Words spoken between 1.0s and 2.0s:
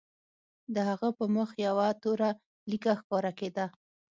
په مخ یوه